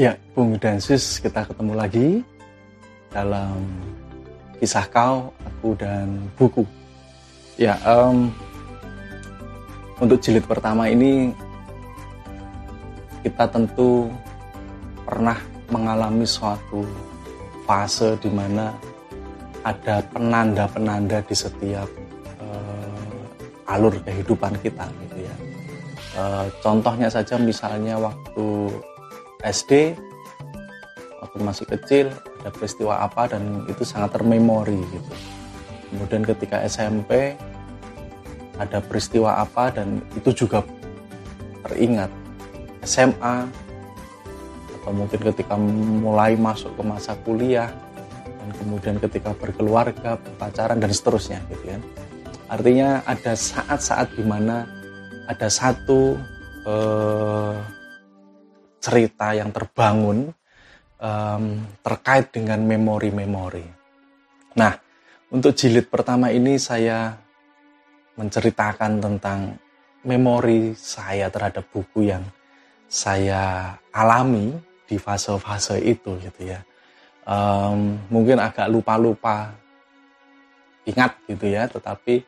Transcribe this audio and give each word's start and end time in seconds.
Ya, 0.00 0.16
Bung 0.32 0.56
Densus, 0.56 1.20
kita 1.20 1.44
ketemu 1.44 1.76
lagi 1.76 2.08
dalam 3.12 3.60
kisah 4.56 4.88
kau, 4.88 5.28
aku 5.44 5.76
dan 5.76 6.16
buku. 6.32 6.64
Ya, 7.60 7.76
um, 7.84 8.32
untuk 10.00 10.16
jilid 10.24 10.48
pertama 10.48 10.88
ini 10.88 11.36
kita 13.20 13.44
tentu 13.52 14.08
pernah 15.04 15.36
mengalami 15.68 16.24
suatu 16.24 16.88
fase 17.68 18.16
di 18.16 18.32
mana 18.32 18.72
ada 19.60 20.00
penanda-penanda 20.08 21.20
di 21.20 21.36
setiap 21.36 21.88
uh, 22.40 23.68
alur 23.68 23.92
kehidupan 24.08 24.56
kita, 24.64 24.88
gitu 25.04 25.16
ya. 25.20 25.36
Uh, 26.16 26.48
contohnya 26.64 27.12
saja 27.12 27.36
misalnya 27.36 28.00
waktu 28.00 28.72
SD 29.42 29.98
waktu 31.22 31.38
masih 31.42 31.66
kecil 31.66 32.06
ada 32.42 32.50
peristiwa 32.50 33.02
apa 33.02 33.30
dan 33.30 33.66
itu 33.70 33.86
sangat 33.86 34.18
termemori 34.18 34.78
gitu. 34.90 35.12
Kemudian 35.92 36.22
ketika 36.26 36.62
SMP 36.66 37.38
ada 38.58 38.78
peristiwa 38.82 39.38
apa 39.38 39.70
dan 39.70 40.02
itu 40.18 40.44
juga 40.44 40.62
teringat. 41.66 42.10
SMA 42.82 43.46
atau 44.82 44.90
mungkin 44.90 45.22
ketika 45.22 45.54
mulai 46.02 46.34
masuk 46.34 46.74
ke 46.74 46.82
masa 46.82 47.14
kuliah 47.22 47.70
dan 48.26 48.50
kemudian 48.58 48.96
ketika 48.98 49.30
berkeluarga, 49.38 50.18
pacaran 50.34 50.82
dan 50.82 50.90
seterusnya 50.90 51.38
gitu 51.54 51.70
kan. 51.70 51.82
Artinya 52.50 53.06
ada 53.06 53.38
saat-saat 53.38 54.18
di 54.18 54.26
mana 54.26 54.66
ada 55.30 55.46
satu 55.46 56.18
eh, 56.66 57.54
cerita 58.82 59.30
yang 59.30 59.54
terbangun 59.54 60.34
um, 60.98 61.44
terkait 61.86 62.34
dengan 62.34 62.58
memori-memori. 62.66 63.66
Nah, 64.58 64.74
untuk 65.30 65.54
jilid 65.54 65.86
pertama 65.86 66.34
ini 66.34 66.58
saya 66.58 67.14
menceritakan 68.18 68.98
tentang 68.98 69.54
memori 70.02 70.74
saya 70.74 71.30
terhadap 71.30 71.70
buku 71.70 72.10
yang 72.10 72.26
saya 72.90 73.72
alami 73.94 74.52
di 74.84 74.98
fase-fase 74.98 75.80
itu 75.80 76.18
gitu 76.18 76.42
ya. 76.42 76.60
Um, 77.22 78.02
mungkin 78.10 78.42
agak 78.42 78.66
lupa-lupa 78.66 79.54
ingat 80.84 81.22
gitu 81.30 81.46
ya, 81.46 81.70
tetapi 81.70 82.26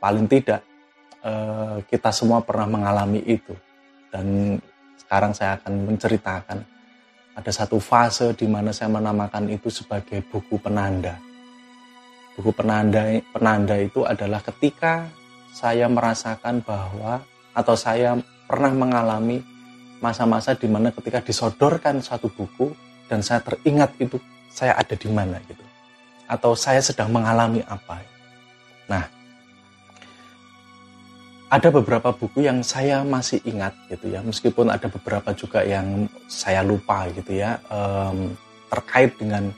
paling 0.00 0.26
tidak 0.26 0.64
uh, 1.22 1.84
kita 1.86 2.10
semua 2.10 2.40
pernah 2.42 2.66
mengalami 2.66 3.20
itu 3.22 3.54
dan 4.10 4.58
sekarang 5.02 5.34
saya 5.34 5.58
akan 5.58 5.92
menceritakan 5.92 6.58
ada 7.32 7.50
satu 7.50 7.80
fase 7.80 8.36
di 8.36 8.44
mana 8.46 8.70
saya 8.70 8.92
menamakan 8.92 9.48
itu 9.50 9.72
sebagai 9.72 10.20
buku 10.22 10.60
penanda. 10.60 11.16
Buku 12.38 12.52
penanda 12.52 13.04
penanda 13.32 13.76
itu 13.76 14.04
adalah 14.04 14.40
ketika 14.40 15.08
saya 15.52 15.88
merasakan 15.88 16.64
bahwa 16.64 17.20
atau 17.52 17.76
saya 17.76 18.16
pernah 18.48 18.72
mengalami 18.72 19.44
masa-masa 20.00 20.56
di 20.56 20.66
mana 20.66 20.90
ketika 20.92 21.20
disodorkan 21.20 22.00
satu 22.00 22.32
buku 22.32 22.72
dan 23.06 23.20
saya 23.20 23.44
teringat 23.44 23.96
itu 24.00 24.16
saya 24.48 24.76
ada 24.76 24.96
di 24.96 25.08
mana 25.08 25.40
gitu. 25.44 25.64
Atau 26.28 26.56
saya 26.56 26.80
sedang 26.80 27.12
mengalami 27.12 27.60
apa. 27.64 28.00
Nah, 28.88 29.04
ada 31.52 31.68
beberapa 31.68 32.16
buku 32.16 32.48
yang 32.48 32.64
saya 32.64 33.04
masih 33.04 33.44
ingat 33.44 33.76
gitu 33.92 34.08
ya. 34.08 34.24
Meskipun 34.24 34.72
ada 34.72 34.88
beberapa 34.88 35.36
juga 35.36 35.60
yang 35.60 36.08
saya 36.24 36.64
lupa 36.64 37.04
gitu 37.12 37.36
ya. 37.36 37.60
Um, 37.68 38.32
terkait 38.72 39.12
dengan 39.20 39.52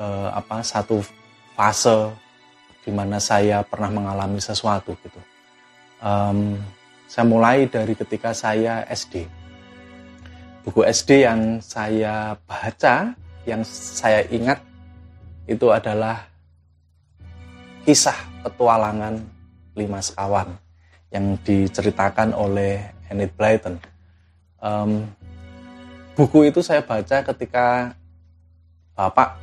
uh, 0.00 0.32
apa 0.32 0.64
satu 0.64 1.04
fase 1.52 2.08
di 2.80 2.88
mana 2.88 3.20
saya 3.20 3.60
pernah 3.60 3.92
mengalami 3.92 4.40
sesuatu 4.40 4.96
gitu. 5.04 5.20
Um, 6.00 6.56
saya 7.04 7.28
mulai 7.28 7.68
dari 7.68 7.92
ketika 7.92 8.32
saya 8.32 8.88
SD 8.88 9.28
buku 10.66 10.82
SD 10.82 11.22
yang 11.22 11.62
saya 11.62 12.34
baca 12.42 13.14
yang 13.46 13.62
saya 13.62 14.26
ingat 14.26 14.58
itu 15.46 15.70
adalah 15.70 16.26
kisah 17.86 18.18
petualangan 18.42 19.22
lima 19.78 20.02
sekawan 20.02 20.65
yang 21.10 21.38
diceritakan 21.42 22.34
oleh 22.34 22.82
Enid 23.10 23.32
Blyton. 23.38 23.78
Um, 24.58 25.06
buku 26.18 26.50
itu 26.50 26.64
saya 26.64 26.82
baca 26.82 27.22
ketika 27.22 27.94
bapak 28.96 29.38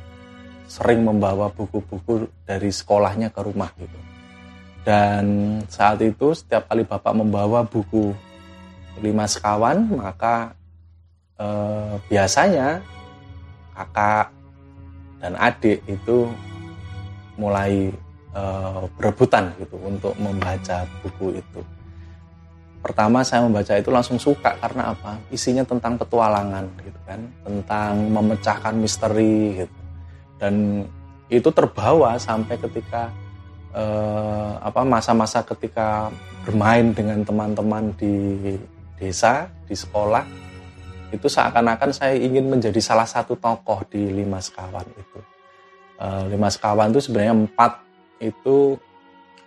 sering 0.66 1.06
membawa 1.06 1.52
buku-buku 1.52 2.26
dari 2.42 2.72
sekolahnya 2.72 3.30
ke 3.30 3.40
rumah 3.44 3.70
gitu. 3.78 3.98
Dan 4.84 5.24
saat 5.70 6.02
itu 6.04 6.36
setiap 6.36 6.68
kali 6.68 6.84
bapak 6.84 7.14
membawa 7.16 7.64
buku 7.64 8.12
lima 9.00 9.24
sekawan, 9.24 9.88
maka 9.96 10.52
eh, 11.40 11.94
biasanya 12.10 12.84
kakak 13.72 14.28
dan 15.24 15.34
adik 15.40 15.80
itu 15.88 16.28
mulai 17.40 17.90
uh, 18.34 18.84
berebutan 18.98 19.54
gitu 19.56 19.78
untuk 19.80 20.12
membaca 20.18 20.84
buku 21.00 21.38
itu. 21.40 21.60
Pertama 22.84 23.24
saya 23.24 23.40
membaca 23.48 23.72
itu 23.80 23.88
langsung 23.88 24.20
suka 24.20 24.60
karena 24.60 24.92
apa? 24.92 25.16
Isinya 25.32 25.64
tentang 25.64 25.96
petualangan 25.96 26.68
gitu 26.84 27.00
kan, 27.08 27.20
tentang 27.40 28.12
memecahkan 28.12 28.74
misteri 28.76 29.64
gitu. 29.64 29.78
Dan 30.36 30.84
itu 31.32 31.48
terbawa 31.48 32.20
sampai 32.20 32.60
ketika 32.60 33.08
uh, 33.72 34.60
apa 34.60 34.84
masa-masa 34.84 35.40
ketika 35.40 36.12
bermain 36.44 36.92
dengan 36.92 37.24
teman-teman 37.24 37.88
di 37.96 38.52
desa, 39.00 39.48
di 39.64 39.72
sekolah, 39.72 40.28
itu 41.08 41.24
seakan-akan 41.24 41.88
saya 41.88 42.20
ingin 42.20 42.52
menjadi 42.52 42.84
salah 42.84 43.08
satu 43.08 43.32
tokoh 43.40 43.80
di 43.88 44.12
lima 44.12 44.44
sekawan 44.44 44.84
itu. 44.92 45.20
Uh, 45.96 46.28
lima 46.28 46.52
sekawan 46.52 46.92
itu 46.92 47.00
sebenarnya 47.00 47.32
empat 47.32 47.83
itu 48.24 48.80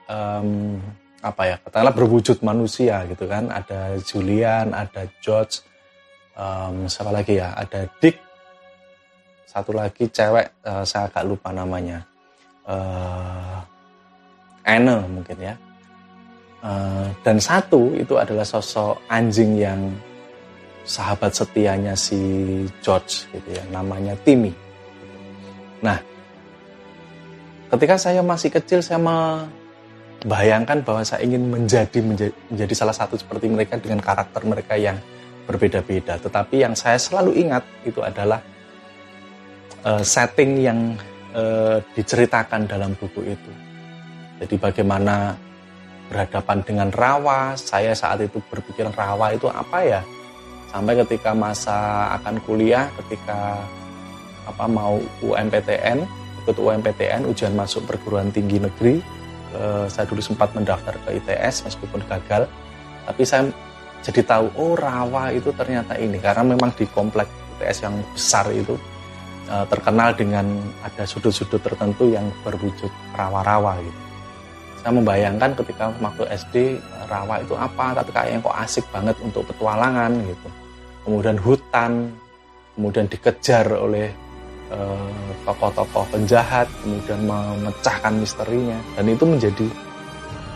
um, 0.05 0.77
apa 1.17 1.43
ya 1.49 1.55
katakanlah 1.59 1.95
berwujud 1.97 2.37
manusia 2.45 3.03
gitu 3.09 3.25
kan. 3.25 3.49
Ada 3.49 3.97
Julian 4.05 4.71
ada 4.71 5.09
George 5.19 5.65
um, 6.37 6.85
siapa 6.85 7.09
lagi 7.09 7.41
ya? 7.41 7.57
Ada 7.57 7.89
Dick. 7.97 8.21
Satu 9.47 9.73
lagi 9.73 10.05
cewek 10.11 10.61
uh, 10.67 10.85
saya 10.85 11.09
agak 11.09 11.25
lupa 11.25 11.49
namanya. 11.49 12.05
Uh, 12.67 13.57
Anne 14.67 15.07
mungkin 15.09 15.37
ya. 15.39 15.55
Uh, 16.61 17.09
dan 17.21 17.37
satu 17.37 17.93
itu 17.95 18.17
adalah 18.17 18.43
sosok 18.43 18.97
anjing 19.07 19.55
yang 19.61 19.93
sahabat 20.83 21.31
setianya 21.33 21.93
si 21.97 22.17
George 22.83 23.25
gitu 23.33 23.49
ya. 23.55 23.63
Namanya 23.73 24.13
Timmy. 24.21 24.51
Nah 25.81 25.97
ketika 27.71 27.95
saya 27.99 28.21
masih 28.23 28.49
kecil 28.51 28.79
saya 28.79 28.99
membayangkan 28.99 30.83
bahwa 30.83 31.03
saya 31.03 31.23
ingin 31.27 31.51
menjadi, 31.51 31.99
menjadi 32.51 32.73
salah 32.75 32.95
satu 32.95 33.19
seperti 33.19 33.51
mereka 33.51 33.75
dengan 33.79 33.99
karakter 33.99 34.41
mereka 34.47 34.79
yang 34.79 34.95
berbeda-beda. 35.47 36.19
Tetapi 36.19 36.63
yang 36.63 36.75
saya 36.75 36.99
selalu 36.99 37.47
ingat 37.47 37.63
itu 37.87 38.03
adalah 38.03 38.43
uh, 39.87 40.03
setting 40.03 40.59
yang 40.59 40.79
uh, 41.31 41.79
diceritakan 41.95 42.67
dalam 42.67 42.91
buku 42.99 43.23
itu. 43.23 43.51
Jadi 44.37 44.55
bagaimana 44.59 45.33
berhadapan 46.07 46.63
dengan 46.63 46.89
rawa, 46.93 47.55
saya 47.59 47.91
saat 47.91 48.23
itu 48.23 48.39
berpikiran 48.47 48.93
rawa 48.95 49.35
itu 49.35 49.47
apa 49.51 49.79
ya? 49.83 50.01
Sampai 50.71 50.99
ketika 50.99 51.31
masa 51.31 52.11
akan 52.19 52.37
kuliah, 52.43 52.91
ketika 53.01 53.59
apa 54.47 54.65
mau 54.67 54.99
UMPTN, 55.23 56.26
ikut 56.47 56.63
UMPTN 56.63 57.27
ujian 57.27 57.51
masuk 57.51 57.83
perguruan 57.83 58.31
tinggi 58.31 58.63
negeri. 58.63 59.03
Uh, 59.51 59.83
saya 59.91 60.07
dulu 60.07 60.23
sempat 60.23 60.55
mendaftar 60.55 60.95
ke 61.03 61.19
ITS 61.19 61.67
meskipun 61.67 61.99
gagal. 62.07 62.47
Tapi 63.03 63.23
saya 63.27 63.51
jadi 63.99 64.23
tahu 64.23 64.55
oh 64.55 64.79
rawa 64.79 65.35
itu 65.35 65.51
ternyata 65.51 65.99
ini. 65.99 66.15
Karena 66.23 66.55
memang 66.55 66.71
di 66.71 66.87
komplek 66.87 67.27
ITS 67.59 67.83
yang 67.83 67.99
besar 68.15 68.47
itu 68.55 68.79
uh, 69.51 69.67
terkenal 69.67 70.15
dengan 70.15 70.47
ada 70.87 71.03
sudut-sudut 71.03 71.59
tertentu 71.59 72.07
yang 72.07 72.31
berwujud 72.47 72.91
rawa-rawa 73.11 73.83
gitu. 73.83 73.99
Saya 74.79 74.95
membayangkan 74.95 75.51
ketika 75.59 75.91
waktu 75.99 76.23
SD 76.31 76.55
rawa 77.11 77.43
itu 77.43 77.59
apa? 77.59 77.91
Tapi 77.91 78.09
kayaknya 78.15 78.39
kok 78.39 78.55
asik 78.55 78.85
banget 78.95 79.19
untuk 79.19 79.43
petualangan 79.51 80.15
gitu. 80.23 80.47
Kemudian 81.03 81.35
hutan 81.43 82.15
kemudian 82.77 83.09
dikejar 83.09 83.67
oleh 83.73 84.07
Eh, 84.11 84.26
tokoh-tokoh 85.47 86.03
penjahat 86.11 86.67
kemudian 86.83 87.23
memecahkan 87.23 88.13
misterinya 88.19 88.75
dan 88.99 89.05
itu 89.07 89.23
menjadi 89.23 89.67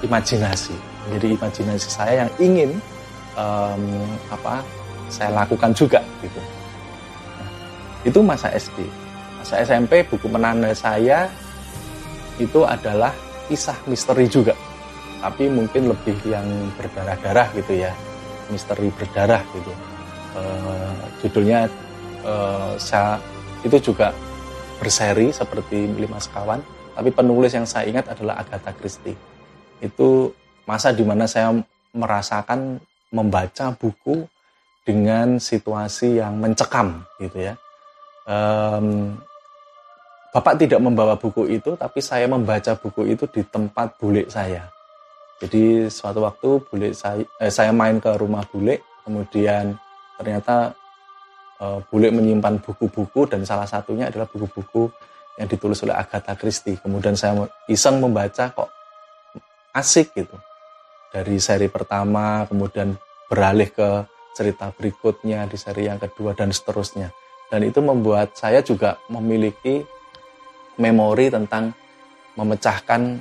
imajinasi 0.03 0.75
menjadi 1.07 1.27
imajinasi 1.39 1.87
saya 1.87 2.13
yang 2.27 2.31
ingin 2.37 2.71
um, 3.39 3.83
apa 4.27 4.59
saya 5.11 5.43
lakukan 5.43 5.75
juga 5.75 5.99
gitu 6.23 6.41
Itu 8.01 8.25
masa 8.25 8.49
SD. 8.49 8.81
Masa 9.37 9.61
SMP 9.61 10.01
buku 10.09 10.25
penanda 10.25 10.73
saya 10.73 11.29
itu 12.41 12.65
adalah 12.65 13.13
kisah 13.45 13.77
misteri 13.85 14.25
juga. 14.25 14.57
Tapi 15.21 15.45
mungkin 15.45 15.93
lebih 15.93 16.17
yang 16.25 16.47
berdarah-darah 16.81 17.53
gitu 17.53 17.77
ya. 17.77 17.93
Misteri 18.49 18.89
berdarah 18.89 19.45
gitu. 19.53 19.73
E, 20.33 20.41
judulnya 21.21 21.69
e, 22.25 22.33
saya 22.81 23.21
itu 23.61 23.77
juga 23.91 24.13
berseri 24.81 25.29
seperti 25.29 25.85
Lima 25.97 26.17
Sekawan. 26.17 26.61
Tapi 26.91 27.09
penulis 27.13 27.55
yang 27.55 27.63
saya 27.63 27.87
ingat 27.87 28.11
adalah 28.11 28.41
Agatha 28.41 28.73
Christie. 28.75 29.15
Itu 29.79 30.33
masa 30.67 30.91
di 30.91 31.05
mana 31.05 31.25
saya 31.25 31.55
merasakan 31.95 32.81
membaca 33.11 33.71
buku 33.75 34.27
dengan 34.81 35.37
situasi 35.37 36.19
yang 36.19 36.41
mencekam 36.41 37.05
gitu 37.21 37.51
ya. 37.51 37.53
Um, 38.25 39.17
Bapak 40.31 40.63
tidak 40.63 40.79
membawa 40.79 41.19
buku 41.19 41.43
itu, 41.51 41.75
tapi 41.75 41.99
saya 41.99 42.23
membaca 42.23 42.71
buku 42.79 43.03
itu 43.03 43.27
di 43.27 43.43
tempat 43.43 43.99
bule 43.99 44.31
saya. 44.31 44.63
Jadi 45.43 45.91
suatu 45.91 46.23
waktu 46.23 46.49
bule 46.71 46.95
saya, 46.95 47.27
eh, 47.35 47.51
saya 47.51 47.75
main 47.75 47.99
ke 47.99 48.15
rumah 48.15 48.47
bule, 48.47 48.79
kemudian 49.03 49.75
ternyata 50.15 50.71
eh, 51.61 51.79
bule 51.87 52.09
menyimpan 52.09 52.57
buku-buku 52.59 53.29
dan 53.29 53.45
salah 53.45 53.69
satunya 53.69 54.09
adalah 54.09 54.25
buku-buku 54.25 54.89
yang 55.39 55.47
ditulis 55.47 55.79
oleh 55.85 55.95
Agatha 55.95 56.33
Christie. 56.35 56.81
Kemudian 56.81 57.15
saya 57.15 57.47
iseng 57.69 58.01
membaca 58.01 58.51
kok 58.51 58.69
asik 59.71 60.11
gitu. 60.17 60.35
Dari 61.11 61.39
seri 61.43 61.67
pertama, 61.67 62.47
kemudian 62.47 62.95
beralih 63.27 63.67
ke 63.71 64.07
cerita 64.31 64.71
berikutnya 64.71 65.43
di 65.47 65.59
seri 65.59 65.87
yang 65.87 65.99
kedua 65.99 66.31
dan 66.35 66.55
seterusnya. 66.55 67.11
Dan 67.51 67.67
itu 67.67 67.83
membuat 67.83 68.39
saya 68.39 68.63
juga 68.63 68.95
memiliki 69.11 69.83
memori 70.79 71.27
tentang 71.27 71.75
memecahkan 72.39 73.19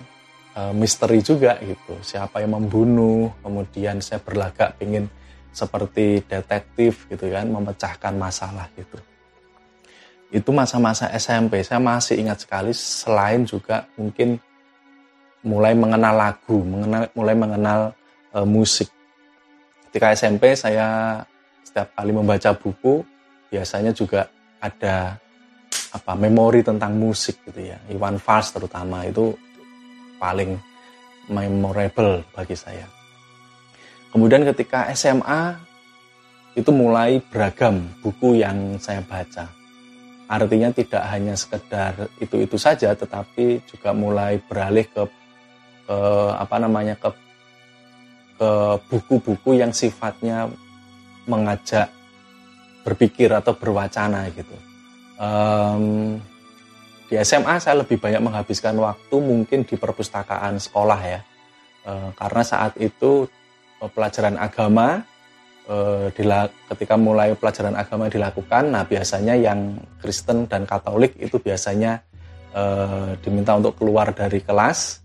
e, 0.55 0.61
misteri 0.71 1.19
juga 1.19 1.59
gitu. 1.59 1.99
Siapa 1.99 2.39
yang 2.39 2.55
membunuh, 2.55 3.35
kemudian 3.43 3.99
saya 3.99 4.23
berlagak 4.23 4.79
ingin 4.79 5.11
seperti 5.51 6.23
detektif 6.25 7.07
gitu 7.11 7.27
kan, 7.31 7.47
memecahkan 7.51 8.15
masalah 8.15 8.71
gitu. 8.79 8.99
Itu 10.31 10.55
masa-masa 10.55 11.11
SMP, 11.19 11.67
saya 11.67 11.83
masih 11.83 12.23
ingat 12.23 12.47
sekali 12.47 12.71
selain 12.71 13.43
juga 13.43 13.91
mungkin 13.99 14.39
mulai 15.43 15.75
mengenal 15.75 16.15
lagu, 16.15 16.63
mengenal, 16.63 17.11
mulai 17.19 17.35
mengenal 17.35 17.81
e, 18.31 18.39
musik. 18.47 18.87
Ketika 19.91 20.15
SMP 20.15 20.55
saya 20.55 21.19
setiap 21.67 21.91
kali 21.99 22.15
membaca 22.15 22.55
buku 22.55 23.03
biasanya 23.51 23.91
juga 23.91 24.31
ada 24.63 25.19
apa 25.91 26.13
memori 26.15 26.63
tentang 26.63 26.95
musik 26.95 27.43
gitu 27.51 27.67
ya. 27.67 27.79
Iwan 27.91 28.23
Fals 28.23 28.55
terutama 28.55 29.03
itu 29.03 29.35
paling 30.23 30.55
memorable 31.27 32.23
bagi 32.31 32.55
saya 32.55 33.00
kemudian 34.11 34.47
ketika 34.55 34.91
SMA 34.95 35.59
itu 36.59 36.71
mulai 36.75 37.23
beragam 37.31 37.87
buku 38.03 38.43
yang 38.43 38.79
saya 38.83 39.03
baca 39.07 39.51
artinya 40.31 40.71
tidak 40.71 41.03
hanya 41.11 41.35
sekedar 41.35 42.07
itu 42.23 42.43
itu 42.43 42.57
saja 42.59 42.95
tetapi 42.95 43.67
juga 43.67 43.91
mulai 43.91 44.39
beralih 44.39 44.87
ke, 44.87 45.03
ke 45.91 45.99
apa 46.39 46.57
namanya 46.63 46.95
ke 46.95 47.11
ke 48.41 48.51
buku-buku 48.89 49.61
yang 49.61 49.69
sifatnya 49.69 50.49
mengajak 51.29 51.93
berpikir 52.81 53.29
atau 53.29 53.53
berwacana 53.53 54.25
gitu. 54.33 54.57
Um, 55.21 56.17
di 57.13 57.21
SMA 57.21 57.61
saya 57.61 57.85
lebih 57.85 58.01
banyak 58.01 58.23
menghabiskan 58.25 58.73
waktu 58.81 59.17
mungkin 59.21 59.69
di 59.69 59.75
perpustakaan 59.77 60.57
sekolah 60.63 61.01
ya, 61.03 61.21
e, 61.83 61.93
karena 62.15 62.43
saat 62.47 62.79
itu 62.79 63.27
pelajaran 63.89 64.37
agama 64.37 65.01
e, 65.65 66.11
ketika 66.69 66.95
mulai 67.01 67.33
pelajaran 67.33 67.73
agama 67.73 68.13
dilakukan, 68.13 68.69
nah 68.69 68.85
biasanya 68.85 69.39
yang 69.39 69.81
Kristen 70.05 70.45
dan 70.45 70.69
Katolik 70.69 71.17
itu 71.17 71.41
biasanya 71.41 72.05
e, 72.53 72.63
diminta 73.25 73.57
untuk 73.57 73.81
keluar 73.81 74.13
dari 74.13 74.45
kelas 74.45 75.01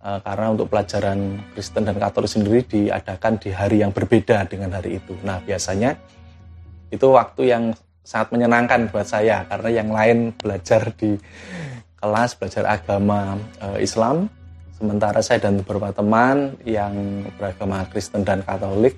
Eh, 0.00 0.20
karena 0.24 0.48
untuk 0.48 0.72
pelajaran 0.72 1.36
Kristen 1.52 1.84
dan 1.84 2.00
Katolik 2.00 2.32
sendiri 2.32 2.64
diadakan 2.64 3.36
di 3.36 3.52
hari 3.52 3.84
yang 3.84 3.92
berbeda 3.92 4.48
dengan 4.48 4.72
hari 4.72 4.96
itu. 4.96 5.12
Nah, 5.20 5.44
biasanya 5.44 5.92
itu 6.88 7.04
waktu 7.04 7.52
yang 7.52 7.64
sangat 8.00 8.32
menyenangkan 8.32 8.88
buat 8.88 9.04
saya 9.04 9.44
karena 9.44 9.68
yang 9.68 9.92
lain 9.92 10.32
belajar 10.40 10.88
di 10.96 11.20
kelas 12.00 12.32
belajar 12.32 12.64
agama 12.80 13.36
Islam, 13.76 14.32
sementara 14.80 15.20
saya 15.20 15.44
dan 15.44 15.60
beberapa 15.60 15.92
teman 15.92 16.56
yang 16.64 17.28
beragama 17.36 17.84
Kristen 17.92 18.24
dan 18.24 18.40
Katolik 18.40 18.96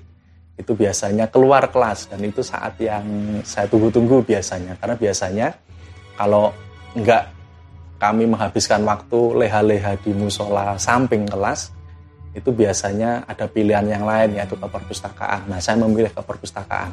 itu 0.55 0.71
biasanya 0.71 1.27
keluar 1.27 1.67
kelas 1.67 2.07
dan 2.07 2.23
itu 2.23 2.39
saat 2.39 2.79
yang 2.79 3.03
saya 3.43 3.67
tunggu-tunggu 3.67 4.23
biasanya 4.23 4.79
karena 4.79 4.95
biasanya 4.95 5.47
kalau 6.15 6.55
enggak 6.95 7.33
kami 8.03 8.27
menghabiskan 8.27 8.83
waktu 8.83 9.19
leha-leha 9.39 9.95
di 10.03 10.11
musola 10.11 10.75
samping 10.75 11.23
kelas, 11.23 11.71
itu 12.35 12.51
biasanya 12.51 13.23
ada 13.23 13.47
pilihan 13.47 13.87
yang 13.87 14.03
lain 14.03 14.35
yaitu 14.35 14.59
ke 14.59 14.67
perpustakaan. 14.67 15.47
Nah, 15.47 15.63
saya 15.63 15.79
memilih 15.79 16.11
ke 16.11 16.19
perpustakaan. 16.19 16.91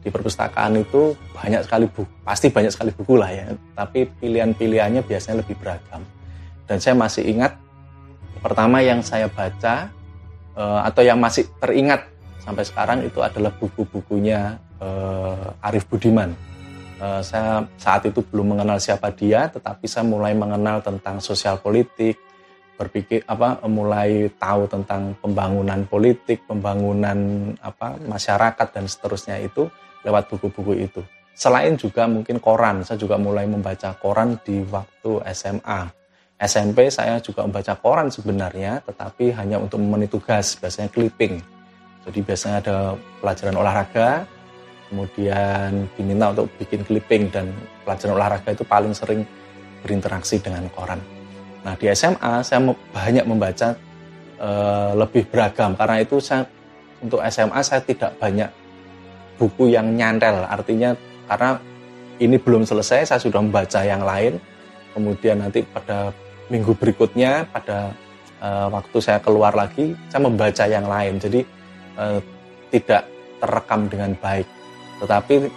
Di 0.00 0.08
perpustakaan 0.08 0.80
itu 0.80 1.12
banyak 1.36 1.60
sekali 1.60 1.84
buku, 1.92 2.08
pasti 2.24 2.48
banyak 2.48 2.72
sekali 2.72 2.88
buku 2.94 3.20
lah 3.20 3.28
ya, 3.28 3.52
tapi 3.76 4.08
pilihan-pilihannya 4.08 5.04
biasanya 5.04 5.44
lebih 5.44 5.60
beragam. 5.60 6.00
Dan 6.64 6.80
saya 6.80 6.96
masih 6.96 7.28
ingat 7.28 7.52
pertama 8.46 8.78
yang 8.78 9.02
saya 9.02 9.26
baca 9.26 9.90
eh, 10.54 10.80
atau 10.86 11.02
yang 11.02 11.18
masih 11.18 11.50
teringat 11.58 12.06
sampai 12.38 12.62
sekarang 12.62 13.02
itu 13.02 13.18
adalah 13.18 13.50
buku-bukunya 13.58 14.54
eh, 14.78 15.66
Arif 15.66 15.90
Budiman 15.90 16.30
Uh, 16.96 17.20
saya 17.20 17.60
saat 17.76 18.08
itu 18.08 18.24
belum 18.24 18.56
mengenal 18.56 18.80
siapa 18.80 19.12
dia, 19.12 19.52
tetapi 19.52 19.84
saya 19.84 20.08
mulai 20.08 20.32
mengenal 20.32 20.80
tentang 20.80 21.20
sosial 21.20 21.60
politik, 21.60 22.16
berpikir 22.80 23.20
apa, 23.28 23.60
mulai 23.68 24.32
tahu 24.40 24.64
tentang 24.64 25.12
pembangunan 25.20 25.84
politik, 25.84 26.48
pembangunan 26.48 27.52
apa 27.60 28.00
masyarakat 28.00 28.68
dan 28.72 28.88
seterusnya 28.88 29.36
itu 29.44 29.68
lewat 30.08 30.32
buku-buku 30.32 30.88
itu. 30.88 31.04
Selain 31.36 31.76
juga 31.76 32.08
mungkin 32.08 32.40
koran, 32.40 32.80
saya 32.80 32.96
juga 32.96 33.20
mulai 33.20 33.44
membaca 33.44 33.92
koran 34.00 34.40
di 34.40 34.64
waktu 34.64 35.20
SMA. 35.36 35.92
SMP 36.36 36.92
saya 36.92 37.16
juga 37.24 37.48
membaca 37.48 37.72
koran 37.80 38.12
sebenarnya, 38.12 38.84
tetapi 38.84 39.32
hanya 39.32 39.56
untuk 39.56 39.80
memenuhi 39.80 40.12
tugas, 40.12 40.60
biasanya 40.60 40.92
clipping. 40.92 41.40
Jadi 42.04 42.18
biasanya 42.20 42.56
ada 42.60 42.76
pelajaran 43.24 43.56
olahraga, 43.56 44.28
kemudian 44.92 45.88
diminta 45.96 46.36
untuk 46.36 46.52
bikin 46.60 46.84
clipping 46.84 47.32
dan 47.32 47.48
pelajaran 47.88 48.20
olahraga 48.20 48.52
itu 48.52 48.68
paling 48.68 48.92
sering 48.92 49.24
berinteraksi 49.80 50.36
dengan 50.38 50.68
koran. 50.76 51.00
Nah 51.64 51.74
di 51.74 51.90
SMA 51.90 52.44
saya 52.46 52.62
banyak 52.94 53.24
membaca 53.26 53.74
e, 54.38 54.50
lebih 54.94 55.26
beragam 55.26 55.74
karena 55.74 56.04
itu 56.04 56.22
saya 56.22 56.46
untuk 57.02 57.24
SMA 57.26 57.60
saya 57.64 57.82
tidak 57.82 58.14
banyak 58.22 58.46
buku 59.40 59.74
yang 59.74 59.90
nyantel 59.98 60.46
artinya 60.46 60.94
karena 61.26 61.58
ini 62.22 62.36
belum 62.38 62.64
selesai 62.64 63.10
saya 63.10 63.20
sudah 63.20 63.42
membaca 63.42 63.82
yang 63.82 64.06
lain 64.06 64.38
kemudian 64.96 65.42
nanti 65.42 65.60
pada 65.66 66.14
minggu 66.52 66.72
berikutnya 66.78 67.46
pada 67.50 67.90
e, 68.38 68.48
waktu 68.70 68.96
saya 69.02 69.18
keluar 69.22 69.52
lagi 69.54 69.96
saya 70.10 70.22
membaca 70.24 70.64
yang 70.66 70.86
lain 70.86 71.18
jadi 71.18 71.40
e, 71.98 72.04
tidak 72.74 73.02
terekam 73.42 73.86
dengan 73.90 74.12
baik 74.18 74.46
tetapi 75.02 75.50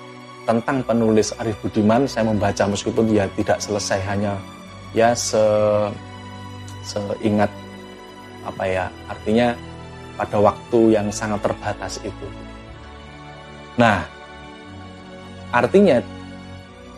tentang 0.49 0.81
penulis 0.81 1.29
Arif 1.37 1.61
Budiman 1.61 2.09
saya 2.09 2.25
membaca 2.25 2.65
meskipun 2.65 3.05
ya 3.13 3.29
tidak 3.37 3.61
selesai 3.61 4.01
hanya 4.09 4.33
ya 4.97 5.13
se 5.13 5.41
seingat 6.81 7.51
apa 8.41 8.63
ya 8.65 8.85
artinya 9.05 9.53
pada 10.19 10.37
waktu 10.41 10.99
yang 10.99 11.07
sangat 11.13 11.39
terbatas 11.39 11.95
itu. 12.03 12.27
Nah, 13.79 14.03
artinya 15.55 16.03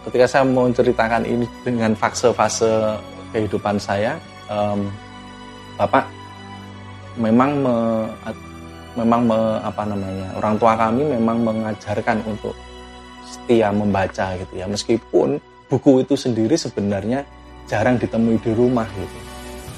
ketika 0.09 0.25
saya 0.25 0.43
mau 0.49 0.65
menceritakan 0.65 1.29
ini 1.29 1.45
dengan 1.61 1.93
fase-fase 1.93 2.97
kehidupan 3.31 3.79
saya, 3.79 4.19
um, 4.51 4.87
Bapak 5.79 6.05
memang 7.17 7.57
me, 7.57 7.75
memang 8.93 9.21
me, 9.25 9.39
apa 9.63 9.81
namanya 9.87 10.27
orang 10.37 10.55
tua 10.61 10.73
kami 10.77 11.03
memang 11.09 11.41
mengajarkan 11.41 12.21
untuk 12.27 12.53
setia 13.25 13.71
membaca 13.71 14.35
gitu 14.37 14.53
ya. 14.55 14.67
Meskipun 14.67 15.39
buku 15.71 16.03
itu 16.03 16.13
sendiri 16.19 16.59
sebenarnya 16.59 17.23
jarang 17.65 17.95
ditemui 17.95 18.37
di 18.43 18.51
rumah 18.51 18.85
gitu. 18.93 19.17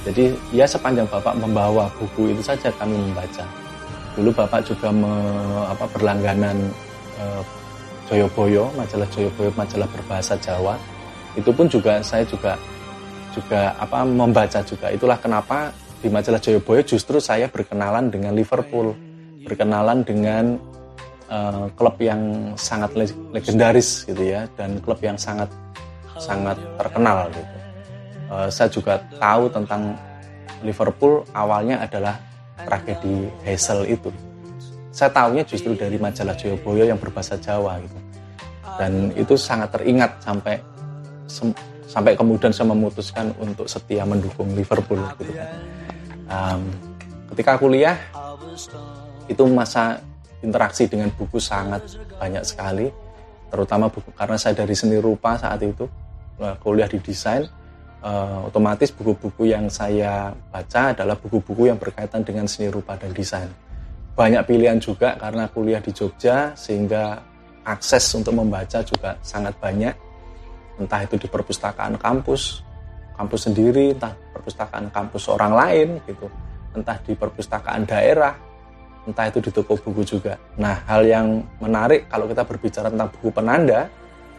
Jadi 0.03 0.23
ya 0.51 0.67
sepanjang 0.67 1.07
bapak 1.07 1.37
membawa 1.39 1.87
buku 1.95 2.35
itu 2.35 2.43
saja 2.43 2.67
kami 2.75 2.97
membaca. 2.97 3.45
Dulu 4.17 4.29
bapak 4.35 4.67
juga 4.67 4.91
me, 4.91 5.13
apa, 5.65 5.87
berlangganan 5.89 6.57
e, 7.17 7.23
Joyoboyo, 8.11 8.69
majalah 8.75 9.07
Joyoboyo, 9.09 9.49
majalah 9.55 9.87
berbahasa 9.89 10.35
Jawa. 10.37 10.75
Itu 11.33 11.55
pun 11.55 11.71
juga 11.71 12.03
saya 12.03 12.27
juga 12.27 12.59
juga 13.33 13.73
apa 13.81 14.05
membaca 14.05 14.61
juga. 14.61 14.93
Itulah 14.93 15.17
kenapa 15.17 15.73
di 15.99 16.07
majalah 16.07 16.37
Joyoboyo 16.37 16.85
justru 16.85 17.17
saya 17.17 17.49
berkenalan 17.49 18.13
dengan 18.13 18.37
Liverpool, 18.37 18.93
berkenalan 19.43 20.05
dengan 20.05 20.61
uh, 21.27 21.65
klub 21.73 21.97
yang 21.97 22.53
sangat 22.53 22.93
legendaris 23.33 24.05
gitu 24.05 24.21
ya 24.21 24.45
dan 24.53 24.77
klub 24.83 25.01
yang 25.01 25.17
sangat 25.17 25.49
sangat 26.21 26.59
terkenal 26.77 27.31
gitu. 27.33 27.55
Uh, 28.29 28.47
saya 28.53 28.69
juga 28.69 29.01
tahu 29.17 29.49
tentang 29.49 29.97
Liverpool 30.63 31.27
awalnya 31.35 31.81
adalah 31.83 32.15
tragedi 32.63 33.27
Hazel 33.43 33.89
itu. 33.89 34.13
Saya 34.93 35.09
tahunya 35.09 35.43
justru 35.43 35.73
dari 35.73 35.97
majalah 35.97 36.37
Joyoboyo 36.37 36.85
yang 36.85 37.01
berbahasa 37.01 37.35
Jawa 37.41 37.81
gitu. 37.81 37.97
Dan 38.77 39.13
itu 39.17 39.37
sangat 39.37 39.73
teringat 39.73 40.21
sampai 40.21 40.57
sampai 41.93 42.17
kemudian 42.17 42.49
saya 42.49 42.73
memutuskan 42.73 43.29
untuk 43.37 43.69
setia 43.69 44.01
mendukung 44.01 44.49
Liverpool 44.57 44.97
gitu 45.21 45.29
kan. 45.37 45.49
Um, 46.25 46.61
ketika 47.29 47.61
kuliah 47.61 48.01
itu 49.29 49.45
masa 49.45 50.01
interaksi 50.41 50.89
dengan 50.89 51.13
buku 51.13 51.37
sangat 51.37 51.85
banyak 52.17 52.41
sekali, 52.41 52.89
terutama 53.53 53.93
buku 53.93 54.09
karena 54.17 54.41
saya 54.41 54.57
dari 54.57 54.73
seni 54.73 54.97
rupa 54.97 55.37
saat 55.37 55.61
itu 55.61 55.85
kuliah 56.65 56.89
di 56.89 56.97
desain, 56.97 57.45
uh, 58.01 58.49
otomatis 58.49 58.89
buku-buku 58.89 59.53
yang 59.53 59.69
saya 59.69 60.33
baca 60.49 60.97
adalah 60.97 61.13
buku-buku 61.13 61.69
yang 61.69 61.77
berkaitan 61.77 62.25
dengan 62.25 62.49
seni 62.49 62.73
rupa 62.73 62.97
dan 62.97 63.13
desain. 63.13 63.53
Banyak 64.17 64.49
pilihan 64.49 64.81
juga 64.81 65.13
karena 65.17 65.45
kuliah 65.45 65.81
di 65.81 65.93
Jogja 65.93 66.57
sehingga 66.57 67.21
akses 67.63 68.09
untuk 68.17 68.33
membaca 68.33 68.81
juga 68.81 69.13
sangat 69.21 69.53
banyak 69.61 69.93
entah 70.77 71.01
itu 71.05 71.15
di 71.19 71.27
perpustakaan 71.29 71.97
kampus, 72.01 72.65
kampus 73.13 73.41
sendiri, 73.49 73.93
entah 73.93 74.13
perpustakaan 74.33 74.89
kampus 74.89 75.29
orang 75.29 75.53
lain 75.53 75.87
gitu, 76.09 76.27
entah 76.73 76.97
di 77.05 77.13
perpustakaan 77.13 77.85
daerah, 77.85 78.33
entah 79.05 79.25
itu 79.29 79.39
di 79.43 79.51
toko 79.53 79.77
buku 79.77 80.01
juga. 80.01 80.33
Nah, 80.57 80.81
hal 80.89 81.05
yang 81.05 81.43
menarik 81.61 82.09
kalau 82.09 82.25
kita 82.25 82.43
berbicara 82.47 82.89
tentang 82.89 83.09
buku 83.13 83.29
penanda 83.29 83.89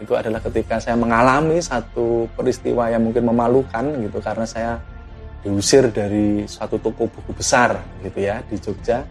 itu 0.02 0.10
adalah 0.18 0.42
ketika 0.42 0.82
saya 0.82 0.98
mengalami 0.98 1.62
satu 1.62 2.26
peristiwa 2.34 2.90
yang 2.90 3.06
mungkin 3.06 3.30
memalukan 3.30 3.84
gitu 4.02 4.18
karena 4.18 4.42
saya 4.42 4.72
diusir 5.46 5.86
dari 5.94 6.48
suatu 6.50 6.80
toko 6.82 7.06
buku 7.06 7.30
besar 7.36 7.78
gitu 8.02 8.18
ya 8.18 8.42
di 8.48 8.58
Jogja. 8.58 9.06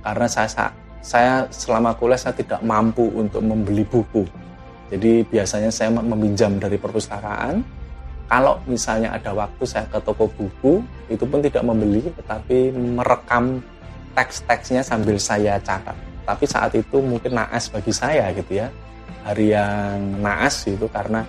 Karena 0.00 0.28
saya 0.28 0.72
saya 1.04 1.44
selama 1.52 1.92
kuliah 2.00 2.16
saya 2.16 2.32
tidak 2.32 2.64
mampu 2.64 3.04
untuk 3.12 3.44
membeli 3.44 3.84
buku 3.84 4.24
jadi 4.92 5.24
biasanya 5.24 5.70
saya 5.72 5.88
meminjam 5.92 6.60
dari 6.60 6.76
perpustakaan. 6.76 7.64
Kalau 8.24 8.56
misalnya 8.64 9.12
ada 9.14 9.36
waktu 9.36 9.62
saya 9.68 9.84
ke 9.88 10.00
toko 10.00 10.26
buku, 10.32 10.80
itu 11.12 11.24
pun 11.28 11.44
tidak 11.44 11.60
membeli, 11.60 12.00
tetapi 12.08 12.72
merekam 12.72 13.60
teks-teksnya 14.16 14.80
sambil 14.80 15.20
saya 15.20 15.60
catat. 15.60 15.94
Tapi 16.24 16.44
saat 16.48 16.72
itu 16.72 17.04
mungkin 17.04 17.36
naas 17.36 17.68
bagi 17.68 17.92
saya 17.92 18.32
gitu 18.32 18.64
ya. 18.64 18.72
Hari 19.28 19.52
yang 19.52 20.24
naas 20.24 20.64
itu 20.64 20.88
karena 20.88 21.20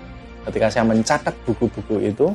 ketika 0.48 0.72
saya 0.72 0.84
mencatat 0.88 1.36
buku-buku 1.44 2.00
itu, 2.00 2.32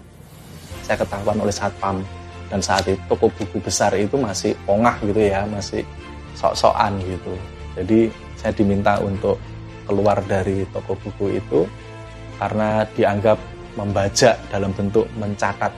saya 0.85 1.01
ketahuan 1.01 1.41
oleh 1.41 1.53
satpam. 1.53 2.05
Dan 2.53 2.61
saat 2.61 2.85
itu 2.85 3.01
toko 3.09 3.33
buku 3.33 3.63
besar 3.65 3.97
itu 3.97 4.19
masih 4.21 4.53
pongah 4.69 4.99
gitu 5.07 5.25
ya, 5.25 5.47
masih 5.49 5.87
sok-sokan 6.37 7.01
gitu. 7.01 7.33
Jadi 7.81 8.13
saya 8.37 8.53
diminta 8.53 8.99
untuk 9.01 9.41
keluar 9.91 10.23
dari 10.23 10.63
toko 10.71 10.95
buku 10.95 11.43
itu 11.43 11.67
karena 12.39 12.87
dianggap 12.95 13.35
membaca 13.75 14.39
dalam 14.47 14.71
bentuk 14.71 15.11
mencatat 15.19 15.75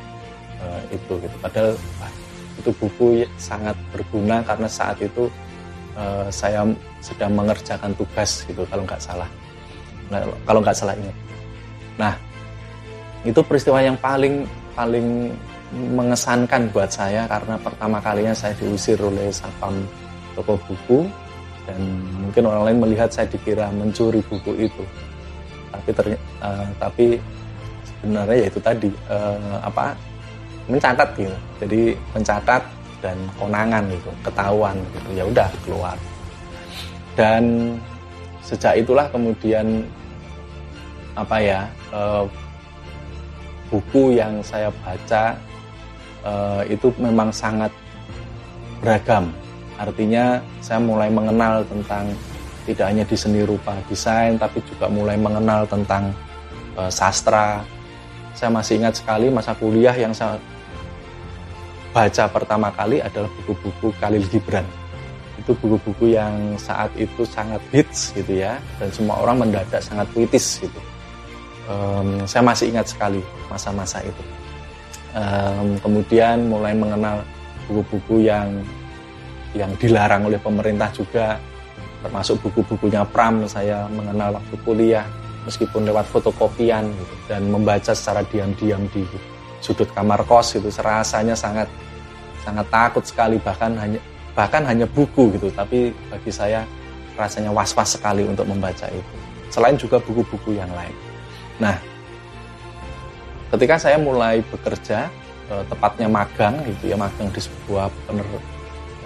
uh, 0.61 0.83
itu 0.92 1.16
gitu. 1.16 1.37
Padahal 1.40 1.73
ah, 2.04 2.12
itu 2.61 2.71
buku 2.76 3.25
sangat 3.40 3.73
berguna 3.88 4.45
karena 4.45 4.69
saat 4.69 5.00
itu 5.00 5.33
uh, 5.97 6.28
saya 6.28 6.69
sedang 7.00 7.33
mengerjakan 7.33 7.97
tugas 7.97 8.45
gitu 8.45 8.69
kalau 8.69 8.85
nggak 8.85 9.00
salah. 9.00 9.28
Nah, 10.12 10.21
kalau 10.45 10.61
nggak 10.61 10.76
salah 10.76 10.92
ingat. 10.92 11.16
Nah, 11.97 12.14
itu 13.25 13.40
peristiwa 13.40 13.81
yang 13.81 13.97
paling 13.97 14.45
paling 14.76 15.33
mengesankan 15.73 16.69
buat 16.69 16.92
saya 16.92 17.25
karena 17.25 17.57
pertama 17.57 17.97
kalinya 18.04 18.37
saya 18.37 18.52
diusir 18.61 19.00
oleh 19.00 19.33
satpam 19.33 19.73
toko 20.37 20.61
buku 20.69 21.09
dan 21.66 21.81
mungkin 22.19 22.42
orang 22.49 22.62
lain 22.71 22.78
melihat 22.83 23.09
saya 23.12 23.26
dikira 23.31 23.71
mencuri 23.71 24.19
buku 24.26 24.66
itu. 24.66 24.85
Tapi 25.73 25.90
ter, 25.95 26.07
uh, 26.42 26.66
tapi 26.76 27.16
sebenarnya 27.87 28.37
ya 28.42 28.47
itu 28.50 28.61
tadi 28.61 28.88
uh, 29.09 29.59
apa 29.62 29.95
mencatat 30.66 31.09
gitu. 31.14 31.37
Jadi 31.62 31.81
mencatat 32.14 32.62
dan 33.02 33.19
konangan 33.38 33.83
gitu 33.90 34.11
ketahuan 34.26 34.76
gitu. 34.95 35.09
Ya 35.14 35.25
udah 35.26 35.49
keluar. 35.62 35.97
Dan 37.14 37.76
sejak 38.42 38.83
itulah 38.83 39.07
kemudian 39.11 39.87
apa 41.14 41.37
ya 41.38 41.61
uh, 41.92 42.25
buku 43.69 44.16
yang 44.16 44.40
saya 44.40 44.73
baca 44.83 45.37
uh, 46.25 46.62
itu 46.66 46.88
memang 46.99 47.28
sangat 47.31 47.71
beragam 48.81 49.31
Artinya 49.83 50.39
saya 50.62 50.79
mulai 50.79 51.11
mengenal 51.11 51.67
tentang 51.67 52.15
tidak 52.62 52.87
hanya 52.87 53.03
di 53.03 53.17
seni 53.19 53.43
rupa 53.43 53.75
desain, 53.91 54.39
tapi 54.39 54.62
juga 54.62 54.87
mulai 54.87 55.19
mengenal 55.19 55.67
tentang 55.67 56.15
uh, 56.79 56.87
sastra. 56.87 57.67
Saya 58.39 58.55
masih 58.55 58.79
ingat 58.79 59.03
sekali 59.03 59.27
masa 59.27 59.51
kuliah 59.59 59.95
yang 59.99 60.15
saya 60.15 60.39
baca 61.91 62.25
pertama 62.31 62.71
kali 62.71 63.03
adalah 63.03 63.27
buku-buku 63.43 63.91
Khalil 63.99 64.23
Gibran. 64.31 64.65
Itu 65.43 65.59
buku-buku 65.59 66.15
yang 66.15 66.55
saat 66.55 66.95
itu 66.95 67.27
sangat 67.27 67.59
hits 67.75 68.15
gitu 68.15 68.39
ya, 68.39 68.62
dan 68.79 68.89
semua 68.95 69.19
orang 69.19 69.43
mendadak 69.43 69.83
sangat 69.83 70.07
puitis 70.15 70.62
gitu. 70.62 70.81
Saya 72.31 72.47
masih 72.47 72.71
ingat 72.71 72.87
sekali 72.87 73.19
masa-masa 73.51 73.99
itu. 74.07 74.23
Kemudian 75.83 76.47
mulai 76.47 76.79
mengenal 76.79 77.27
buku-buku 77.67 78.23
yang 78.31 78.49
yang 79.52 79.73
dilarang 79.76 80.28
oleh 80.28 80.40
pemerintah 80.40 80.88
juga 80.92 81.37
termasuk 82.02 82.42
buku-bukunya 82.42 83.06
Pram 83.06 83.47
saya 83.47 83.87
mengenal 83.87 84.40
waktu 84.40 84.56
kuliah 84.66 85.06
meskipun 85.47 85.87
lewat 85.87 86.06
fotokopian 86.11 86.90
gitu, 86.90 87.14
dan 87.30 87.47
membaca 87.50 87.94
secara 87.94 88.23
diam-diam 88.26 88.87
di 88.90 89.06
sudut 89.62 89.87
kamar 89.94 90.26
kos 90.26 90.59
itu 90.59 90.71
serasanya 90.71 91.38
sangat 91.38 91.71
sangat 92.42 92.66
takut 92.71 93.06
sekali 93.06 93.38
bahkan 93.38 93.75
hanya 93.78 94.02
bahkan 94.35 94.66
hanya 94.66 94.87
buku 94.90 95.30
gitu. 95.38 95.50
Tapi 95.54 95.94
bagi 96.11 96.32
saya 96.35 96.66
rasanya 97.14 97.54
was-was 97.54 97.94
sekali 97.94 98.26
untuk 98.26 98.49
membaca 98.49 98.90
itu. 98.90 99.14
Selain 99.52 99.76
juga 99.78 100.00
buku-buku 100.02 100.59
yang 100.59 100.71
lain. 100.75 100.97
Nah 101.62 101.76
ketika 103.54 103.78
saya 103.78 104.00
mulai 104.00 104.42
bekerja 104.42 105.06
eh, 105.52 105.64
tepatnya 105.71 106.11
magang 106.11 106.59
gitu 106.66 106.90
ya 106.90 106.97
magang 106.99 107.30
di 107.30 107.40
sebuah 107.42 107.92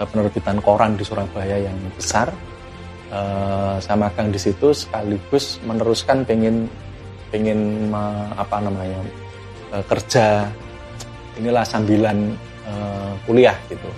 penerbitan 0.05 0.61
koran 0.61 1.01
di 1.01 1.05
Surabaya 1.07 1.57
yang 1.57 1.77
besar. 1.97 2.29
Uh, 3.07 3.79
saya 3.79 3.97
magang 3.97 4.35
di 4.35 4.41
situ 4.41 4.75
sekaligus 4.75 5.63
meneruskan 5.63 6.27
pengen 6.27 6.67
pengen 7.31 7.89
uh, 7.95 8.35
apa 8.35 8.59
namanya 8.59 8.99
uh, 9.71 9.85
kerja 9.87 10.51
inilah 11.39 11.63
sambilan 11.63 12.35
uh, 12.67 13.15
kuliah 13.25 13.55
gitu. 13.71 13.89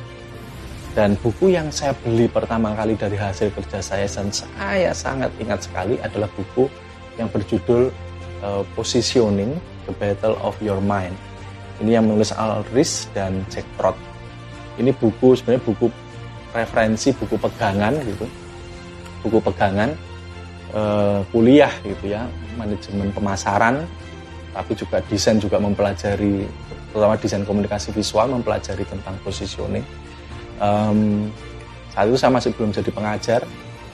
Dan 0.93 1.15
buku 1.23 1.55
yang 1.55 1.71
saya 1.71 1.95
beli 2.05 2.27
pertama 2.27 2.75
kali 2.75 2.99
dari 2.99 3.15
hasil 3.15 3.55
kerja 3.55 3.79
saya 3.79 4.05
dan 4.11 4.29
saya 4.35 4.91
sangat 4.91 5.31
ingat 5.39 5.65
sekali 5.65 5.95
adalah 6.03 6.27
buku 6.35 6.67
yang 7.17 7.31
berjudul 7.31 7.89
uh, 8.43 8.63
Positioning: 8.75 9.57
The 9.87 9.95
Battle 9.97 10.37
of 10.43 10.59
Your 10.61 10.83
Mind. 10.83 11.15
Ini 11.79 12.03
yang 12.03 12.11
menulis 12.11 12.35
Al 12.35 12.67
Ries 12.75 13.07
dan 13.15 13.47
Jack 13.47 13.65
Trott 13.79 13.95
ini 14.79 14.91
buku 14.95 15.35
sebenarnya 15.35 15.63
buku 15.67 15.87
referensi 16.55 17.13
buku 17.13 17.37
pegangan 17.37 17.95
gitu. 18.03 18.27
Buku 19.27 19.39
pegangan 19.43 19.91
eh, 20.73 21.21
kuliah 21.35 21.73
gitu 21.85 22.15
ya 22.15 22.25
manajemen 22.59 23.11
pemasaran 23.15 23.83
tapi 24.55 24.73
juga 24.75 24.99
desain 25.07 25.39
juga 25.39 25.61
mempelajari 25.63 26.43
terutama 26.91 27.15
desain 27.21 27.45
komunikasi 27.45 27.93
visual 27.93 28.27
mempelajari 28.33 28.83
tentang 28.89 29.15
positioning. 29.23 29.85
Um, 30.59 31.31
saat 31.95 32.11
itu 32.11 32.19
saya 32.19 32.33
masih 32.35 32.51
belum 32.57 32.75
jadi 32.75 32.91
pengajar. 32.91 33.41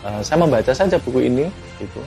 Uh, 0.05 0.21
saya 0.25 0.41
membaca 0.41 0.73
saja 0.73 0.97
buku 0.97 1.27
ini 1.27 1.51
gitu. 1.83 2.01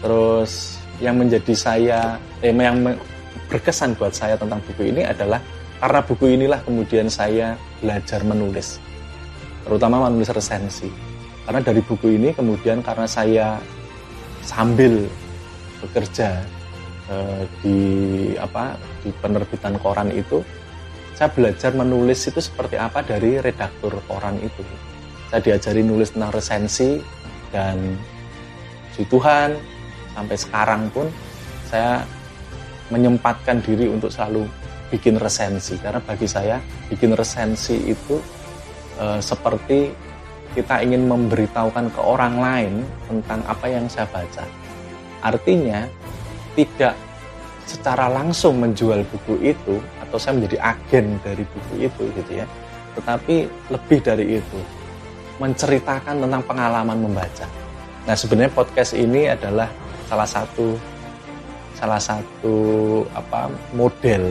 Terus 0.00 0.80
yang 1.02 1.18
menjadi 1.18 1.52
saya 1.52 2.16
eh, 2.40 2.54
yang 2.54 2.80
berkesan 3.50 3.98
buat 3.98 4.14
saya 4.14 4.38
tentang 4.38 4.62
buku 4.64 4.94
ini 4.94 5.02
adalah 5.04 5.42
karena 5.82 6.00
buku 6.00 6.24
inilah 6.38 6.60
kemudian 6.64 7.10
saya 7.10 7.58
belajar 7.84 8.24
menulis, 8.24 8.80
terutama 9.68 10.08
menulis 10.08 10.32
resensi. 10.32 10.88
Karena 11.44 11.60
dari 11.60 11.84
buku 11.84 12.16
ini 12.16 12.32
kemudian 12.32 12.80
karena 12.80 13.04
saya 13.04 13.60
sambil 14.40 15.04
bekerja 15.84 16.40
uh, 17.12 17.44
di 17.60 17.78
apa 18.40 18.80
di 19.04 19.12
penerbitan 19.20 19.76
koran 19.76 20.08
itu 20.08 20.40
saya 21.14 21.28
belajar 21.30 21.76
menulis 21.76 22.24
itu 22.26 22.40
seperti 22.40 22.80
apa 22.80 23.04
dari 23.04 23.38
redaktur 23.38 23.92
koran 24.08 24.40
itu 24.40 24.64
saya 25.28 25.40
diajari 25.44 25.84
nulis 25.84 26.16
tentang 26.16 26.32
resensi 26.32 26.98
dan 27.52 27.76
si 28.96 29.04
Tuhan 29.06 29.54
sampai 30.14 30.36
sekarang 30.38 30.82
pun 30.90 31.06
saya 31.68 32.02
menyempatkan 32.92 33.58
diri 33.64 33.90
untuk 33.90 34.12
selalu 34.12 34.46
bikin 34.94 35.18
resensi 35.18 35.74
karena 35.82 35.98
bagi 35.98 36.30
saya 36.30 36.62
bikin 36.86 37.18
resensi 37.18 37.74
itu 37.90 38.22
e, 38.94 39.18
seperti 39.18 39.90
kita 40.54 40.86
ingin 40.86 41.10
memberitahukan 41.10 41.90
ke 41.90 42.00
orang 42.00 42.38
lain 42.38 42.74
tentang 43.10 43.42
apa 43.50 43.66
yang 43.66 43.90
saya 43.90 44.06
baca. 44.06 44.46
Artinya 45.26 45.82
tidak 46.54 46.94
secara 47.66 48.06
langsung 48.06 48.62
menjual 48.62 49.02
buku 49.10 49.50
itu 49.50 49.82
atau 49.98 50.14
saya 50.14 50.38
menjadi 50.38 50.62
agen 50.62 51.18
dari 51.26 51.42
buku 51.42 51.90
itu 51.90 52.02
gitu 52.14 52.32
ya. 52.38 52.46
Tetapi 52.94 53.50
lebih 53.74 53.98
dari 53.98 54.38
itu 54.38 54.60
menceritakan 55.42 56.22
tentang 56.22 56.42
pengalaman 56.46 57.10
membaca. 57.10 57.50
Nah, 58.06 58.14
sebenarnya 58.14 58.54
podcast 58.54 58.94
ini 58.94 59.26
adalah 59.26 59.66
salah 60.06 60.28
satu 60.28 60.78
salah 61.74 61.98
satu 61.98 62.56
apa 63.18 63.50
model 63.74 64.30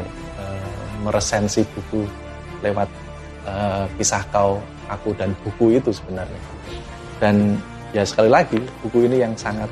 meresensi 1.03 1.61
buku 1.75 2.07
lewat 2.63 2.89
e, 3.43 3.53
kisah 3.99 4.23
kau 4.31 4.57
aku 4.87 5.11
dan 5.19 5.35
buku 5.43 5.75
itu 5.75 5.91
sebenarnya. 5.91 6.41
Dan 7.19 7.59
ya 7.91 8.07
sekali 8.07 8.31
lagi 8.31 8.59
buku 8.81 9.05
ini 9.05 9.21
yang 9.21 9.35
sangat 9.35 9.69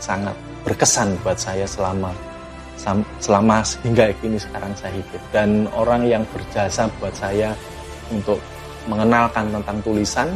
sangat 0.00 0.34
berkesan 0.64 1.14
buat 1.22 1.38
saya 1.38 1.68
selama 1.68 2.10
selama 3.18 3.60
hingga 3.84 4.14
kini 4.22 4.40
sekarang 4.40 4.72
saya 4.74 4.96
hidup. 4.96 5.22
Dan 5.34 5.68
orang 5.76 6.08
yang 6.08 6.24
berjasa 6.32 6.88
buat 6.98 7.12
saya 7.12 7.52
untuk 8.08 8.40
mengenalkan 8.88 9.52
tentang 9.52 9.78
tulisan 9.84 10.28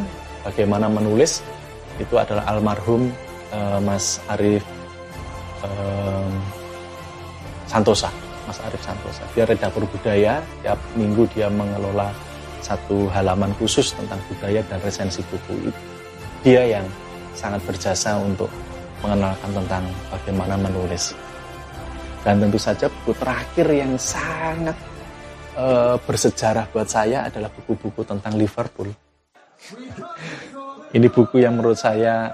bagaimana 0.45 0.85
menulis 0.85 1.41
itu 1.97 2.15
adalah 2.17 2.45
almarhum 2.49 3.09
uh, 3.49 3.79
Mas 3.81 4.21
Arif 4.29 4.61
uh, 5.65 6.29
Santosa 7.65 8.22
Mas 8.47 8.59
Arif 8.63 8.81
Santosa. 8.83 9.23
Dia 9.33 9.47
redaktur 9.47 9.87
budaya 9.87 10.43
tiap 10.61 10.79
minggu 10.95 11.27
dia 11.31 11.47
mengelola 11.47 12.11
satu 12.63 13.11
halaman 13.11 13.51
khusus 13.59 13.91
tentang 13.91 14.19
budaya 14.31 14.63
dan 14.67 14.79
resensi 14.79 15.19
buku. 15.27 15.69
Itu 15.71 15.81
dia 16.43 16.79
yang 16.79 16.85
sangat 17.35 17.63
berjasa 17.67 18.19
untuk 18.19 18.51
mengenalkan 19.03 19.51
tentang 19.51 19.83
bagaimana 20.11 20.55
menulis. 20.55 21.11
Dan 22.23 22.39
tentu 22.39 22.55
saja 22.55 22.87
buku 22.87 23.11
terakhir 23.19 23.67
yang 23.67 23.99
sangat 23.99 24.75
uh, 25.59 25.99
bersejarah 25.99 26.71
buat 26.71 26.87
saya 26.87 27.27
adalah 27.27 27.51
buku-buku 27.51 28.07
tentang 28.07 28.39
Liverpool. 28.39 28.91
Ini 30.93 31.07
buku 31.11 31.43
yang 31.43 31.59
menurut 31.59 31.75
saya 31.75 32.31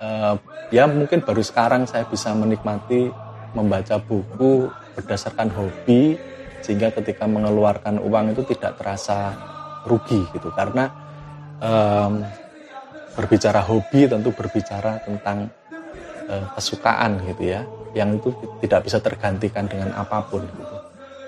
uh, 0.00 0.34
ya 0.72 0.88
mungkin 0.88 1.20
baru 1.20 1.44
sekarang 1.44 1.84
saya 1.84 2.08
bisa 2.08 2.32
menikmati 2.32 3.12
membaca 3.52 4.00
buku 4.00 4.68
berdasarkan 4.94 5.50
hobi 5.52 6.16
sehingga 6.64 6.88
ketika 6.94 7.28
mengeluarkan 7.28 8.00
uang 8.00 8.32
itu 8.32 8.42
tidak 8.56 8.80
terasa 8.80 9.36
rugi 9.84 10.24
gitu 10.32 10.48
karena 10.56 10.88
um, 11.60 12.24
berbicara 13.14 13.60
hobi 13.62 14.08
tentu 14.08 14.32
berbicara 14.32 14.98
tentang 15.04 15.52
uh, 16.26 16.46
kesukaan 16.56 17.20
gitu 17.28 17.52
ya 17.52 17.62
yang 17.94 18.18
itu 18.18 18.34
tidak 18.58 18.90
bisa 18.90 18.98
tergantikan 18.98 19.70
dengan 19.70 19.94
apa 19.94 20.18
pun 20.26 20.42
gitu. 20.42 20.76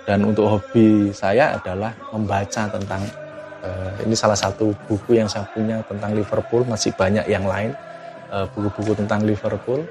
Dan 0.06 0.22
untuk 0.22 0.46
hobi 0.46 1.10
saya 1.10 1.58
adalah 1.58 1.94
membaca 2.14 2.70
tentang 2.70 3.02
uh, 3.62 3.94
ini 4.02 4.14
salah 4.14 4.38
satu 4.38 4.74
buku 4.86 5.18
yang 5.18 5.30
saya 5.30 5.46
punya 5.50 5.82
tentang 5.86 6.14
Liverpool, 6.14 6.66
masih 6.66 6.94
banyak 6.94 7.26
yang 7.26 7.46
lain 7.46 7.74
eh, 8.30 8.46
buku-buku 8.54 8.94
uh, 8.94 8.98
tentang 8.98 9.22
Liverpool 9.26 9.82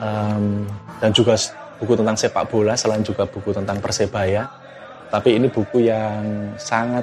um, 0.00 0.64
dan 1.00 1.10
juga 1.12 1.36
buku 1.82 1.98
tentang 1.98 2.14
sepak 2.14 2.46
bola 2.46 2.78
selain 2.78 3.02
juga 3.02 3.26
buku 3.26 3.50
tentang 3.50 3.82
persebaya. 3.82 4.46
Tapi 5.10 5.34
ini 5.34 5.50
buku 5.50 5.82
yang 5.90 6.54
sangat 6.54 7.02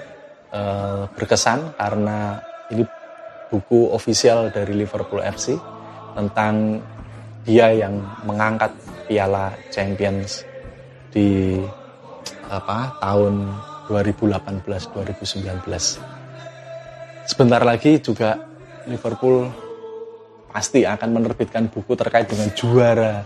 uh, 0.55 1.03
berkesan 1.11 1.75
karena 1.75 2.39
ini 2.71 2.87
buku 3.51 3.91
ofisial 3.91 4.47
dari 4.55 4.71
Liverpool 4.71 5.19
FC 5.19 5.59
tentang 6.15 6.79
dia 7.43 7.75
yang 7.75 7.99
mengangkat 8.23 8.71
Piala 9.03 9.51
Champions 9.67 10.47
di 11.11 11.59
apa 12.47 12.97
tahun 13.03 13.51
2018-2019. 13.89 15.65
Sebentar 17.29 17.61
lagi 17.61 18.01
juga 18.01 18.37
Liverpool 18.89 19.49
pasti 20.49 20.81
akan 20.81 21.09
menerbitkan 21.13 21.69
buku 21.69 21.93
terkait 21.93 22.25
dengan 22.25 22.49
juara 22.57 23.21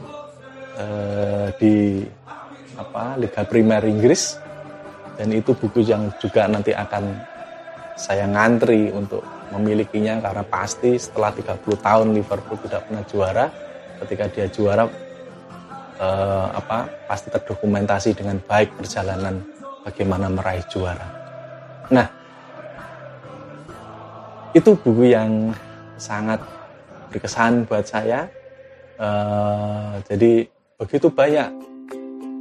eh, 0.76 1.33
di 1.58 2.06
apa 2.74 3.18
Liga 3.22 3.46
Primer 3.46 3.86
Inggris 3.86 4.38
dan 5.18 5.30
itu 5.30 5.54
buku 5.54 5.86
yang 5.86 6.10
juga 6.18 6.50
nanti 6.50 6.74
akan 6.74 7.22
saya 7.94 8.26
ngantri 8.26 8.90
untuk 8.90 9.22
memilikinya 9.54 10.18
karena 10.18 10.42
pasti 10.42 10.98
setelah 10.98 11.30
30 11.30 11.62
tahun 11.78 12.08
Liverpool 12.18 12.58
tidak 12.66 12.90
pernah 12.90 13.04
juara 13.06 13.46
ketika 14.02 14.26
dia 14.34 14.48
juara 14.50 14.90
eh, 16.02 16.48
apa 16.58 16.90
pasti 17.06 17.30
terdokumentasi 17.30 18.18
dengan 18.18 18.42
baik 18.42 18.74
perjalanan 18.74 19.46
bagaimana 19.86 20.32
meraih 20.34 20.66
juara. 20.66 21.06
Nah, 21.94 22.08
itu 24.58 24.74
buku 24.74 25.14
yang 25.14 25.54
sangat 26.00 26.42
berkesan 27.10 27.66
buat 27.70 27.86
saya. 27.86 28.30
Uh, 28.94 29.98
jadi 30.06 30.46
begitu 30.78 31.08
banyak 31.10 31.50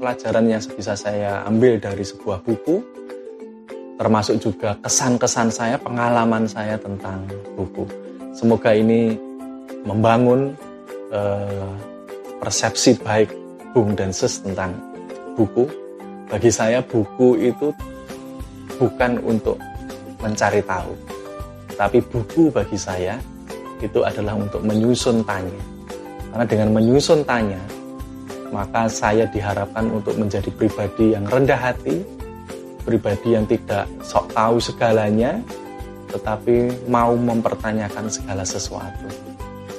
pelajaran 0.01 0.49
yang 0.49 0.62
bisa 0.75 0.99
saya 0.99 1.45
ambil 1.47 1.79
dari 1.79 2.03
sebuah 2.03 2.42
buku, 2.42 2.83
termasuk 4.01 4.42
juga 4.42 4.75
kesan-kesan 4.83 5.49
saya, 5.53 5.77
pengalaman 5.79 6.49
saya 6.49 6.75
tentang 6.81 7.23
buku. 7.55 7.87
Semoga 8.35 8.75
ini 8.75 9.14
membangun 9.87 10.57
uh, 11.12 11.71
persepsi 12.42 12.99
baik 12.99 13.31
Bung 13.71 13.95
dan 13.95 14.11
Ses 14.11 14.42
tentang 14.42 14.75
buku. 15.38 15.68
Bagi 16.27 16.49
saya 16.49 16.81
buku 16.81 17.37
itu 17.38 17.71
bukan 18.81 19.21
untuk 19.21 19.61
mencari 20.18 20.64
tahu, 20.64 20.97
tapi 21.77 22.01
buku 22.01 22.49
bagi 22.49 22.81
saya 22.81 23.21
itu 23.85 24.01
adalah 24.01 24.35
untuk 24.35 24.64
menyusun 24.64 25.21
tanya. 25.29 25.61
Karena 26.33 26.47
dengan 26.49 26.68
menyusun 26.73 27.21
tanya, 27.29 27.61
maka 28.53 28.87
saya 28.87 29.25
diharapkan 29.27 29.88
untuk 29.88 30.21
menjadi 30.21 30.53
pribadi 30.53 31.17
yang 31.17 31.25
rendah 31.25 31.57
hati, 31.57 32.05
pribadi 32.85 33.35
yang 33.35 33.49
tidak 33.49 33.88
sok 34.05 34.29
tahu 34.37 34.61
segalanya, 34.61 35.41
tetapi 36.12 36.87
mau 36.87 37.17
mempertanyakan 37.17 38.12
segala 38.12 38.45
sesuatu. 38.45 39.09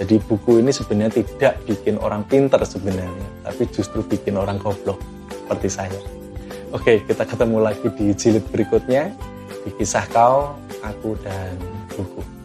Jadi 0.02 0.18
buku 0.26 0.60
ini 0.66 0.74
sebenarnya 0.74 1.22
tidak 1.22 1.62
bikin 1.70 2.02
orang 2.02 2.26
pinter 2.26 2.60
sebenarnya, 2.66 3.46
tapi 3.46 3.70
justru 3.70 4.02
bikin 4.02 4.36
orang 4.36 4.58
goblok 4.58 4.98
seperti 5.30 5.70
saya. 5.70 6.02
Oke, 6.74 7.06
kita 7.06 7.30
ketemu 7.30 7.62
lagi 7.62 7.86
di 7.94 8.10
jilid 8.18 8.42
berikutnya 8.50 9.14
di 9.62 9.70
kisah 9.78 10.10
kau, 10.10 10.58
aku 10.82 11.14
dan 11.22 11.54
buku. 11.94 12.43